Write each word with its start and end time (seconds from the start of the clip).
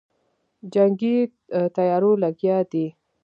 جنګي 0.73 1.17
تیاریو 1.75 2.11
لګیا 2.23 2.57
دی. 2.71 2.85